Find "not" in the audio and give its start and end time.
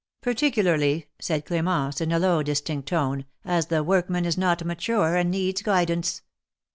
4.35-4.65